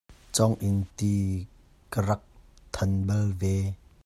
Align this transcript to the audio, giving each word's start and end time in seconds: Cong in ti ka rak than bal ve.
Cong 0.35 0.53
in 0.67 0.77
ti 0.97 1.13
ka 1.91 1.99
rak 2.07 2.23
than 2.73 2.91
bal 3.07 3.27
ve. 3.39 3.55